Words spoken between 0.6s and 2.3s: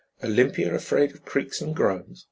afraid of creaks and groans?